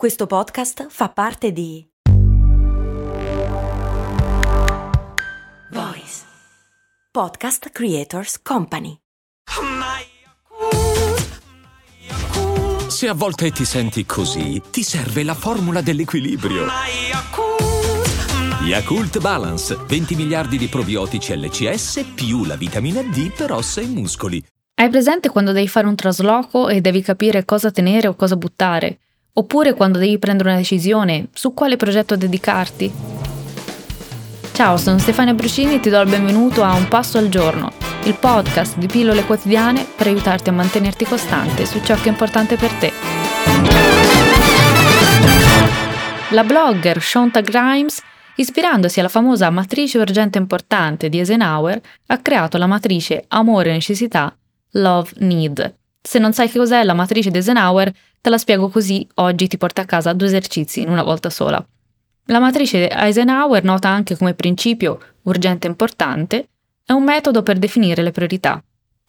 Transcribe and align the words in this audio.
Questo 0.00 0.26
podcast 0.26 0.86
fa 0.88 1.10
parte 1.10 1.52
di 1.52 1.86
Voice 5.72 6.22
Podcast 7.12 7.68
Creators 7.68 8.40
Company. 8.40 8.96
Se 12.88 13.08
a 13.08 13.12
volte 13.12 13.50
ti 13.50 13.66
senti 13.66 14.06
così, 14.06 14.62
ti 14.70 14.82
serve 14.82 15.22
la 15.22 15.34
formula 15.34 15.82
dell'equilibrio. 15.82 16.64
Yakult 18.62 19.20
Balance, 19.20 19.76
20 19.86 20.14
miliardi 20.14 20.56
di 20.56 20.68
probiotici 20.68 21.36
LCS 21.36 22.12
più 22.14 22.46
la 22.46 22.56
vitamina 22.56 23.02
D 23.02 23.34
per 23.36 23.52
ossa 23.52 23.82
e 23.82 23.86
muscoli. 23.86 24.42
Hai 24.76 24.88
presente 24.88 25.28
quando 25.28 25.52
devi 25.52 25.68
fare 25.68 25.86
un 25.86 25.94
trasloco 25.94 26.70
e 26.70 26.80
devi 26.80 27.02
capire 27.02 27.44
cosa 27.44 27.70
tenere 27.70 28.08
o 28.08 28.14
cosa 28.14 28.36
buttare? 28.36 29.00
Oppure 29.32 29.74
quando 29.74 29.98
devi 29.98 30.18
prendere 30.18 30.48
una 30.48 30.58
decisione 30.58 31.28
su 31.32 31.54
quale 31.54 31.76
progetto 31.76 32.16
dedicarti? 32.16 32.92
Ciao, 34.52 34.76
sono 34.76 34.98
Stefania 34.98 35.34
Brucini 35.34 35.74
e 35.74 35.80
ti 35.80 35.88
do 35.88 36.00
il 36.00 36.08
benvenuto 36.10 36.64
a 36.64 36.74
Un 36.74 36.88
Passo 36.88 37.16
al 37.16 37.28
Giorno, 37.28 37.72
il 38.04 38.14
podcast 38.14 38.76
di 38.76 38.88
pillole 38.88 39.24
quotidiane 39.24 39.86
per 39.96 40.08
aiutarti 40.08 40.48
a 40.48 40.52
mantenerti 40.52 41.04
costante 41.04 41.64
su 41.64 41.80
ciò 41.82 41.94
che 41.94 42.06
è 42.06 42.08
importante 42.08 42.56
per 42.56 42.72
te. 42.72 42.92
La 46.30 46.44
blogger 46.44 47.00
Shonta 47.00 47.40
Grimes, 47.40 48.02
ispirandosi 48.34 48.98
alla 48.98 49.08
famosa 49.08 49.48
matrice 49.50 49.98
urgente 49.98 50.38
importante 50.38 51.08
di 51.08 51.18
Eisenhower, 51.18 51.80
ha 52.06 52.18
creato 52.18 52.58
la 52.58 52.66
matrice 52.66 53.24
Amore 53.28 53.70
e 53.70 53.74
Necessità 53.74 54.36
Love 54.72 55.10
Need. 55.18 55.79
Se 56.02 56.18
non 56.18 56.32
sai 56.32 56.48
che 56.48 56.58
cos'è 56.58 56.82
la 56.82 56.94
matrice 56.94 57.30
di 57.30 57.36
Eisenhower, 57.36 57.92
Te 58.22 58.28
la 58.28 58.36
spiego 58.36 58.68
così, 58.68 59.06
oggi 59.14 59.46
ti 59.46 59.56
porta 59.56 59.80
a 59.80 59.86
casa 59.86 60.12
due 60.12 60.26
esercizi 60.26 60.82
in 60.82 60.90
una 60.90 61.02
volta 61.02 61.30
sola. 61.30 61.64
La 62.26 62.38
matrice 62.38 62.90
Eisenhower, 62.90 63.64
nota 63.64 63.88
anche 63.88 64.14
come 64.14 64.34
principio 64.34 65.00
urgente 65.22 65.66
importante, 65.66 66.48
è 66.84 66.92
un 66.92 67.02
metodo 67.02 67.42
per 67.42 67.58
definire 67.58 68.02
le 68.02 68.10
priorità. 68.10 68.62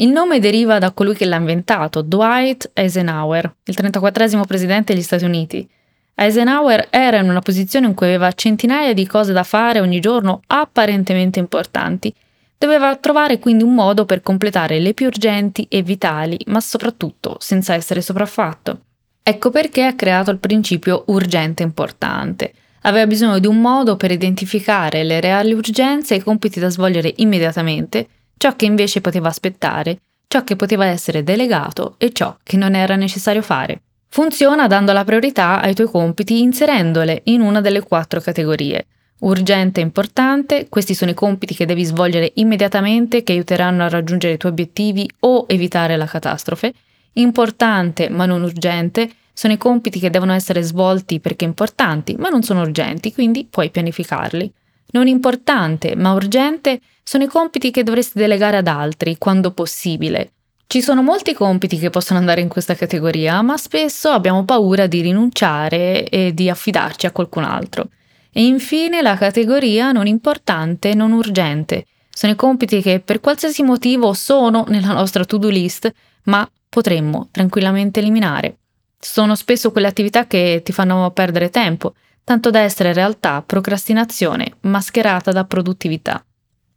Il 0.00 0.10
nome 0.10 0.40
deriva 0.40 0.78
da 0.78 0.92
colui 0.92 1.14
che 1.14 1.24
l'ha 1.24 1.36
inventato, 1.36 2.02
Dwight 2.02 2.70
Eisenhower, 2.74 3.56
il 3.64 3.74
34 3.74 4.44
presidente 4.44 4.92
degli 4.92 5.02
Stati 5.02 5.24
Uniti. 5.24 5.66
Eisenhower 6.14 6.88
era 6.90 7.16
in 7.16 7.30
una 7.30 7.40
posizione 7.40 7.86
in 7.86 7.94
cui 7.94 8.08
aveva 8.08 8.30
centinaia 8.32 8.92
di 8.92 9.06
cose 9.06 9.32
da 9.32 9.42
fare 9.42 9.80
ogni 9.80 10.00
giorno 10.00 10.42
apparentemente 10.48 11.38
importanti. 11.38 12.14
Doveva 12.58 12.96
trovare 12.96 13.38
quindi 13.38 13.62
un 13.62 13.72
modo 13.72 14.04
per 14.04 14.20
completare 14.20 14.80
le 14.80 14.92
più 14.92 15.06
urgenti 15.06 15.66
e 15.70 15.82
vitali, 15.82 16.36
ma 16.46 16.60
soprattutto 16.60 17.36
senza 17.38 17.74
essere 17.74 18.02
sopraffatto. 18.02 18.80
Ecco 19.22 19.50
perché 19.50 19.84
ha 19.84 19.94
creato 19.94 20.32
il 20.32 20.38
principio 20.38 21.04
urgente 21.06 21.62
importante. 21.62 22.52
Aveva 22.82 23.06
bisogno 23.06 23.38
di 23.38 23.46
un 23.46 23.60
modo 23.60 23.96
per 23.96 24.10
identificare 24.10 25.04
le 25.04 25.20
reali 25.20 25.52
urgenze 25.52 26.14
e 26.14 26.16
i 26.18 26.22
compiti 26.22 26.58
da 26.58 26.68
svolgere 26.68 27.12
immediatamente, 27.18 28.08
ciò 28.36 28.56
che 28.56 28.64
invece 28.64 29.00
poteva 29.00 29.28
aspettare, 29.28 30.00
ciò 30.26 30.42
che 30.42 30.56
poteva 30.56 30.86
essere 30.86 31.22
delegato 31.22 31.94
e 31.98 32.12
ciò 32.12 32.36
che 32.42 32.56
non 32.56 32.74
era 32.74 32.96
necessario 32.96 33.42
fare. 33.42 33.82
Funziona 34.08 34.66
dando 34.66 34.92
la 34.92 35.04
priorità 35.04 35.60
ai 35.60 35.74
tuoi 35.74 35.88
compiti 35.88 36.40
inserendole 36.40 37.20
in 37.24 37.40
una 37.40 37.60
delle 37.60 37.82
quattro 37.82 38.20
categorie. 38.20 38.86
Urgente 39.20 39.80
e 39.80 39.82
importante, 39.82 40.68
questi 40.68 40.94
sono 40.94 41.10
i 41.10 41.14
compiti 41.14 41.54
che 41.54 41.66
devi 41.66 41.82
svolgere 41.82 42.32
immediatamente 42.34 43.24
che 43.24 43.32
aiuteranno 43.32 43.82
a 43.82 43.88
raggiungere 43.88 44.34
i 44.34 44.36
tuoi 44.36 44.52
obiettivi 44.52 45.10
o 45.20 45.44
evitare 45.48 45.96
la 45.96 46.06
catastrofe. 46.06 46.72
Importante 47.14 48.08
ma 48.10 48.26
non 48.26 48.42
urgente, 48.42 49.10
sono 49.32 49.52
i 49.52 49.56
compiti 49.56 49.98
che 49.98 50.10
devono 50.10 50.32
essere 50.32 50.62
svolti 50.62 51.18
perché 51.18 51.44
importanti, 51.44 52.14
ma 52.16 52.28
non 52.28 52.42
sono 52.42 52.60
urgenti, 52.60 53.12
quindi 53.12 53.46
puoi 53.48 53.70
pianificarli. 53.70 54.52
Non 54.90 55.06
importante, 55.06 55.96
ma 55.96 56.12
urgente, 56.12 56.80
sono 57.02 57.24
i 57.24 57.28
compiti 57.28 57.70
che 57.70 57.82
dovresti 57.82 58.18
delegare 58.18 58.56
ad 58.56 58.68
altri, 58.68 59.18
quando 59.18 59.50
possibile. 59.50 60.32
Ci 60.66 60.80
sono 60.80 61.02
molti 61.02 61.34
compiti 61.34 61.78
che 61.78 61.90
possono 61.90 62.18
andare 62.18 62.40
in 62.40 62.48
questa 62.48 62.74
categoria, 62.74 63.42
ma 63.42 63.56
spesso 63.56 64.10
abbiamo 64.10 64.44
paura 64.44 64.86
di 64.86 65.00
rinunciare 65.00 66.08
e 66.08 66.32
di 66.34 66.48
affidarci 66.48 67.06
a 67.06 67.10
qualcun 67.10 67.44
altro. 67.44 67.88
E 68.30 68.44
infine 68.44 69.02
la 69.02 69.16
categoria 69.16 69.92
non 69.92 70.06
importante, 70.06 70.94
non 70.94 71.12
urgente. 71.12 71.86
Sono 72.10 72.32
i 72.32 72.36
compiti 72.36 72.82
che 72.82 73.00
per 73.00 73.20
qualsiasi 73.20 73.62
motivo 73.62 74.12
sono 74.12 74.64
nella 74.68 74.92
nostra 74.92 75.24
to-do 75.24 75.48
list, 75.48 75.90
ma 76.24 76.48
potremmo 76.68 77.28
tranquillamente 77.30 78.00
eliminare. 78.00 78.58
Sono 78.98 79.34
spesso 79.34 79.70
quelle 79.70 79.86
attività 79.86 80.26
che 80.26 80.60
ti 80.64 80.72
fanno 80.72 81.10
perdere 81.12 81.50
tempo, 81.50 81.94
tanto 82.24 82.50
da 82.50 82.58
essere 82.60 82.90
in 82.90 82.94
realtà 82.94 83.42
procrastinazione 83.42 84.56
mascherata 84.62 85.30
da 85.30 85.44
produttività. 85.44 86.22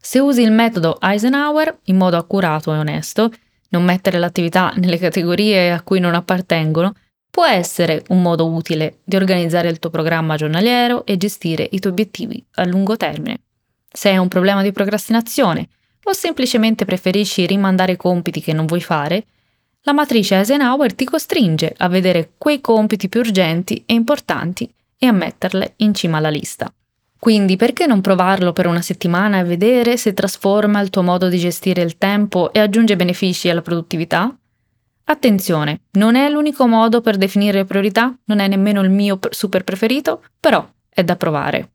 Se 0.00 0.18
usi 0.18 0.42
il 0.42 0.52
metodo 0.52 0.98
Eisenhower 1.00 1.80
in 1.84 1.96
modo 1.96 2.16
accurato 2.16 2.72
e 2.72 2.78
onesto, 2.78 3.32
non 3.70 3.84
mettere 3.84 4.18
l'attività 4.18 4.72
nelle 4.76 4.98
categorie 4.98 5.72
a 5.72 5.82
cui 5.82 5.98
non 5.98 6.14
appartengono, 6.14 6.94
può 7.34 7.44
essere 7.46 8.04
un 8.10 8.22
modo 8.22 8.46
utile 8.46 8.98
di 9.02 9.16
organizzare 9.16 9.68
il 9.68 9.80
tuo 9.80 9.90
programma 9.90 10.36
giornaliero 10.36 11.04
e 11.04 11.16
gestire 11.16 11.68
i 11.72 11.80
tuoi 11.80 11.90
obiettivi 11.90 12.46
a 12.52 12.64
lungo 12.64 12.96
termine. 12.96 13.40
Se 13.92 14.08
hai 14.08 14.18
un 14.18 14.28
problema 14.28 14.62
di 14.62 14.70
procrastinazione 14.70 15.66
o 16.04 16.12
semplicemente 16.12 16.84
preferisci 16.84 17.44
rimandare 17.44 17.96
compiti 17.96 18.40
che 18.40 18.52
non 18.52 18.66
vuoi 18.66 18.80
fare, 18.80 19.24
la 19.80 19.92
matrice 19.92 20.36
Eisenhower 20.36 20.94
ti 20.94 21.04
costringe 21.04 21.74
a 21.76 21.88
vedere 21.88 22.34
quei 22.38 22.60
compiti 22.60 23.08
più 23.08 23.18
urgenti 23.18 23.82
e 23.84 23.94
importanti 23.94 24.72
e 24.96 25.06
a 25.06 25.12
metterle 25.12 25.72
in 25.78 25.92
cima 25.92 26.18
alla 26.18 26.30
lista. 26.30 26.72
Quindi 27.18 27.56
perché 27.56 27.86
non 27.86 28.00
provarlo 28.00 28.52
per 28.52 28.68
una 28.68 28.80
settimana 28.80 29.40
e 29.40 29.44
vedere 29.44 29.96
se 29.96 30.14
trasforma 30.14 30.80
il 30.80 30.90
tuo 30.90 31.02
modo 31.02 31.28
di 31.28 31.38
gestire 31.38 31.82
il 31.82 31.98
tempo 31.98 32.52
e 32.52 32.60
aggiunge 32.60 32.94
benefici 32.94 33.48
alla 33.48 33.60
produttività? 33.60 34.32
Attenzione, 35.04 35.82
non 35.92 36.16
è 36.16 36.28
l'unico 36.30 36.66
modo 36.66 37.00
per 37.00 37.16
definire 37.16 37.64
priorità, 37.64 38.16
non 38.24 38.38
è 38.38 38.48
nemmeno 38.48 38.80
il 38.80 38.90
mio 38.90 39.18
super 39.30 39.62
preferito, 39.62 40.24
però 40.40 40.66
è 40.88 41.04
da 41.04 41.16
provare. 41.16 41.70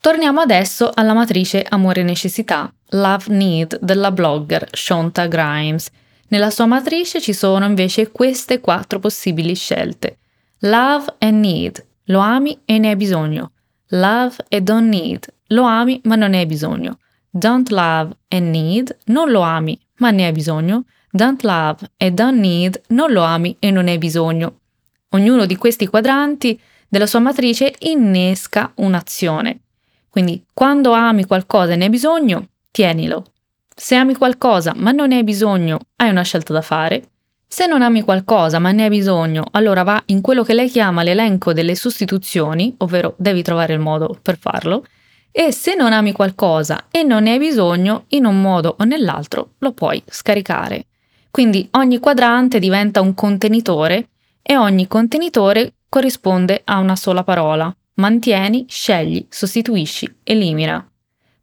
Torniamo 0.00 0.40
adesso 0.40 0.90
alla 0.92 1.14
matrice 1.14 1.64
amore 1.68 2.00
e 2.00 2.04
necessità, 2.04 2.72
Love 2.90 3.24
Need 3.28 3.78
della 3.80 4.10
blogger 4.10 4.68
Shonta 4.72 5.26
Grimes, 5.26 5.90
nella 6.28 6.50
sua 6.50 6.66
matrice 6.66 7.20
ci 7.20 7.32
sono 7.32 7.64
invece 7.64 8.10
queste 8.10 8.58
quattro 8.60 8.98
possibili 8.98 9.54
scelte. 9.54 10.18
Love 10.60 11.14
and 11.18 11.38
need, 11.38 11.86
lo 12.06 12.18
ami 12.18 12.60
e 12.64 12.78
ne 12.78 12.88
hai 12.88 12.96
bisogno. 12.96 13.52
Love 13.90 14.36
e 14.48 14.60
don't 14.60 14.88
need, 14.88 15.32
lo 15.48 15.62
ami 15.62 16.00
ma 16.04 16.16
non 16.16 16.30
ne 16.30 16.38
hai 16.38 16.46
bisogno. 16.46 16.98
Don't 17.30 17.68
love 17.70 18.16
and 18.28 18.48
need, 18.48 18.96
non 19.06 19.30
lo 19.30 19.42
ami 19.42 19.78
ma 19.98 20.10
ne 20.10 20.26
hai 20.26 20.32
bisogno. 20.32 20.84
Don't 21.16 21.44
love 21.44 21.92
e 21.96 22.10
don't 22.10 22.40
need, 22.40 22.80
non 22.88 23.12
lo 23.12 23.22
ami 23.22 23.54
e 23.60 23.70
non 23.70 23.86
hai 23.86 23.98
bisogno. 23.98 24.62
Ognuno 25.10 25.46
di 25.46 25.54
questi 25.54 25.86
quadranti 25.86 26.60
della 26.88 27.06
sua 27.06 27.20
matrice 27.20 27.72
innesca 27.78 28.72
un'azione. 28.78 29.60
Quindi 30.08 30.44
quando 30.52 30.90
ami 30.90 31.24
qualcosa 31.24 31.74
e 31.74 31.76
ne 31.76 31.84
hai 31.84 31.90
bisogno, 31.90 32.48
tienilo. 32.72 33.26
Se 33.72 33.94
ami 33.94 34.16
qualcosa 34.16 34.72
ma 34.74 34.90
non 34.90 35.06
ne 35.06 35.18
hai 35.18 35.22
bisogno, 35.22 35.78
hai 35.98 36.10
una 36.10 36.22
scelta 36.22 36.52
da 36.52 36.62
fare. 36.62 37.10
Se 37.46 37.68
non 37.68 37.82
ami 37.82 38.02
qualcosa 38.02 38.58
ma 38.58 38.72
ne 38.72 38.82
hai 38.82 38.88
bisogno, 38.88 39.44
allora 39.52 39.84
va 39.84 40.02
in 40.06 40.20
quello 40.20 40.42
che 40.42 40.52
lei 40.52 40.68
chiama 40.68 41.04
l'elenco 41.04 41.52
delle 41.52 41.76
sostituzioni, 41.76 42.74
ovvero 42.78 43.14
devi 43.18 43.44
trovare 43.44 43.72
il 43.72 43.78
modo 43.78 44.18
per 44.20 44.36
farlo. 44.36 44.84
E 45.30 45.52
se 45.52 45.76
non 45.76 45.92
ami 45.92 46.10
qualcosa 46.10 46.86
e 46.90 47.04
non 47.04 47.22
ne 47.22 47.34
hai 47.34 47.38
bisogno, 47.38 48.06
in 48.08 48.24
un 48.24 48.40
modo 48.40 48.74
o 48.80 48.82
nell'altro 48.82 49.50
lo 49.58 49.70
puoi 49.70 50.02
scaricare. 50.08 50.86
Quindi 51.34 51.66
ogni 51.72 51.98
quadrante 51.98 52.60
diventa 52.60 53.00
un 53.00 53.12
contenitore 53.12 54.10
e 54.40 54.56
ogni 54.56 54.86
contenitore 54.86 55.72
corrisponde 55.88 56.60
a 56.62 56.78
una 56.78 56.94
sola 56.94 57.24
parola. 57.24 57.74
Mantieni, 57.94 58.66
scegli, 58.68 59.26
sostituisci, 59.28 60.18
elimina. 60.22 60.88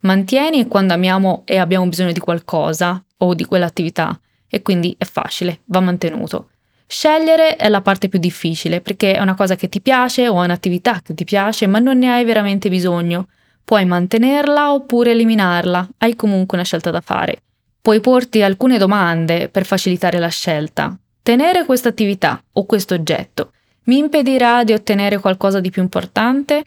Mantieni 0.00 0.66
quando 0.66 0.94
amiamo 0.94 1.42
e 1.44 1.58
abbiamo 1.58 1.86
bisogno 1.88 2.12
di 2.12 2.20
qualcosa 2.20 3.04
o 3.18 3.34
di 3.34 3.44
quell'attività 3.44 4.18
e 4.48 4.62
quindi 4.62 4.94
è 4.96 5.04
facile, 5.04 5.60
va 5.66 5.80
mantenuto. 5.80 6.48
Scegliere 6.86 7.56
è 7.56 7.68
la 7.68 7.82
parte 7.82 8.08
più 8.08 8.18
difficile 8.18 8.80
perché 8.80 9.12
è 9.12 9.20
una 9.20 9.34
cosa 9.34 9.56
che 9.56 9.68
ti 9.68 9.82
piace 9.82 10.26
o 10.26 10.40
è 10.40 10.44
un'attività 10.44 11.02
che 11.02 11.12
ti 11.12 11.24
piace 11.24 11.66
ma 11.66 11.80
non 11.80 11.98
ne 11.98 12.10
hai 12.10 12.24
veramente 12.24 12.70
bisogno. 12.70 13.28
Puoi 13.62 13.84
mantenerla 13.84 14.72
oppure 14.72 15.10
eliminarla, 15.10 15.86
hai 15.98 16.16
comunque 16.16 16.56
una 16.56 16.64
scelta 16.64 16.90
da 16.90 17.02
fare. 17.02 17.42
Puoi 17.82 17.98
porti 17.98 18.42
alcune 18.42 18.78
domande 18.78 19.48
per 19.48 19.66
facilitare 19.66 20.20
la 20.20 20.28
scelta. 20.28 20.96
Tenere 21.20 21.64
questa 21.64 21.88
attività 21.88 22.40
o 22.52 22.64
questo 22.64 22.94
oggetto 22.94 23.50
mi 23.84 23.98
impedirà 23.98 24.62
di 24.62 24.72
ottenere 24.72 25.18
qualcosa 25.18 25.58
di 25.58 25.70
più 25.70 25.82
importante? 25.82 26.64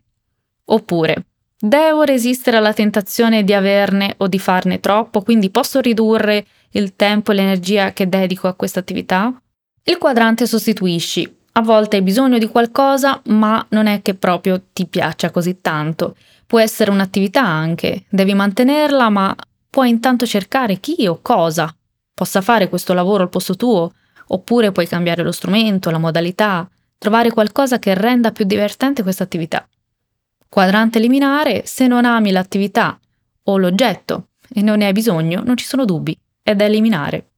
Oppure 0.66 1.26
Devo 1.58 2.04
resistere 2.04 2.58
alla 2.58 2.74
tentazione 2.74 3.46
di 3.46 3.54
averne 3.54 4.16
o 4.18 4.28
di 4.28 4.40
farne 4.40 4.82
troppo, 4.82 5.22
quindi 5.22 5.50
posso 5.50 5.80
ridurre 5.80 6.46
il 6.72 6.98
tempo 6.98 7.32
e 7.32 7.36
l'energia 7.36 7.94
che 7.94 8.10
dedico 8.10 8.50
a 8.50 8.54
questa 8.54 8.82
attività? 8.82 9.34
Il 9.84 9.98
quadrante 9.98 10.46
sostituisci. 10.48 11.34
A 11.54 11.62
volte 11.62 11.96
hai 11.96 12.02
bisogno 12.02 12.38
di 12.38 12.50
qualcosa, 12.50 13.22
ma 13.28 13.66
non 13.70 13.88
è 13.88 14.02
che 14.02 14.16
proprio 14.16 14.62
ti 14.74 14.86
piaccia 14.86 15.32
così 15.32 15.62
tanto. 15.62 16.18
Può 16.46 16.60
essere 16.60 16.92
un'attività 16.92 17.42
anche, 17.42 18.04
devi 18.10 18.34
mantenerla, 18.34 19.10
ma 19.10 19.34
puoi 19.76 19.90
intanto 19.90 20.26
cercare 20.26 20.80
chi 20.80 21.06
o 21.06 21.20
cosa 21.22 21.76
possa 22.14 22.40
fare 22.40 22.70
questo 22.70 22.94
lavoro 22.94 23.24
al 23.24 23.30
posto 23.30 23.58
tuo, 23.58 23.92
oppure 24.28 24.72
puoi 24.72 24.88
cambiare 24.88 25.22
lo 25.22 25.34
strumento, 25.34 25.90
la 25.90 25.98
modalità, 25.98 26.66
trovare 26.98 27.30
qualcosa 27.30 27.78
che 27.78 27.94
renda 27.94 28.32
più 28.32 28.46
divertente 28.46 29.04
questa 29.04 29.24
attività. 29.24 29.68
Quadrante 30.48 31.00
eliminare, 31.00 31.64
se 31.66 31.88
non 31.88 32.06
ami 32.06 32.32
l'attività 32.32 32.98
o 33.44 33.58
l'oggetto 33.58 34.28
e 34.48 34.62
non 34.62 34.78
ne 34.78 34.86
hai 34.86 34.94
bisogno, 34.94 35.44
non 35.44 35.58
ci 35.58 35.66
sono 35.66 35.84
dubbi, 35.84 36.18
è 36.42 36.56
da 36.56 36.64
eliminare. 36.64 37.32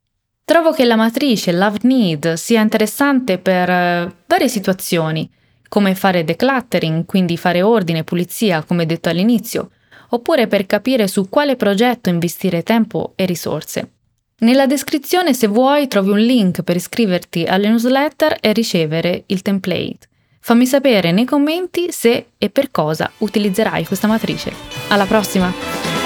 Trovo 0.45 0.73
che 0.73 0.85
la 0.85 0.95
matrice 0.95 1.51
Love 1.51 1.79
Need 1.81 2.33
sia 2.33 2.61
interessante 2.61 3.39
per 3.39 3.67
uh, 3.67 4.13
varie 4.27 4.47
situazioni, 4.47 5.27
come 5.67 5.95
fare 5.95 6.23
decluttering, 6.23 7.03
quindi 7.07 7.35
fare 7.35 7.63
ordine 7.63 8.03
pulizia, 8.03 8.61
come 8.61 8.85
detto 8.85 9.09
all'inizio, 9.09 9.71
oppure 10.09 10.47
per 10.47 10.65
capire 10.65 11.07
su 11.07 11.29
quale 11.29 11.55
progetto 11.55 12.09
investire 12.09 12.63
tempo 12.63 13.13
e 13.15 13.25
risorse. 13.25 13.91
Nella 14.39 14.67
descrizione, 14.67 15.33
se 15.33 15.47
vuoi, 15.47 15.87
trovi 15.87 16.11
un 16.11 16.19
link 16.19 16.61
per 16.61 16.75
iscriverti 16.75 17.45
alle 17.45 17.69
newsletter 17.69 18.37
e 18.39 18.53
ricevere 18.53 19.23
il 19.27 19.41
template. 19.41 20.07
Fammi 20.39 20.65
sapere 20.65 21.11
nei 21.11 21.25
commenti 21.25 21.91
se 21.91 22.27
e 22.37 22.49
per 22.49 22.69
cosa 22.69 23.11
utilizzerai 23.17 23.85
questa 23.85 24.07
matrice. 24.07 24.53
Alla 24.89 25.05
prossima! 25.05 25.96